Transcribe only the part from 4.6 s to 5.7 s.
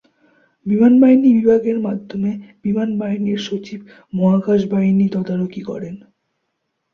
বাহিনী তদারকি